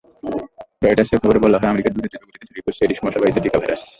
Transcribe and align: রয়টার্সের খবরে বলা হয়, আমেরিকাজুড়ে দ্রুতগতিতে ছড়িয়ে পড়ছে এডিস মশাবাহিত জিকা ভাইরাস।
রয়টার্সের 0.83 1.19
খবরে 1.21 1.39
বলা 1.45 1.57
হয়, 1.59 1.71
আমেরিকাজুড়ে 1.73 2.07
দ্রুতগতিতে 2.07 2.45
ছড়িয়ে 2.47 2.65
পড়ছে 2.65 2.81
এডিস 2.85 2.99
মশাবাহিত 3.05 3.37
জিকা 3.43 3.57
ভাইরাস। 3.61 3.83